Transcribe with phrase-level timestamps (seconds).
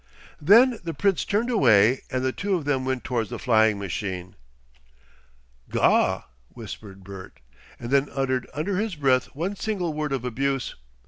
[0.41, 4.35] Then the Prince turned away and the two of them went towards the flying machine.
[5.69, 7.39] "Gaw!" whispered Bert,
[7.79, 10.73] and then uttered under his breath one single word of abuse.